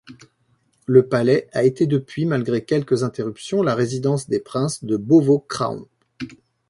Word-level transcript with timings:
Le 0.87 1.07
palais 1.07 1.47
a 1.51 1.63
été 1.63 1.85
depuis, 1.85 2.25
malgré 2.25 2.65
quelques 2.65 3.03
interruptions, 3.03 3.61
la 3.61 3.75
résidence 3.75 4.27
des 4.29 4.39
princes 4.39 4.83
de 4.83 4.97
Beauvau-Craon. 4.97 5.85